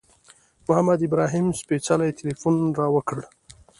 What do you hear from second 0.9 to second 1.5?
ابراهیم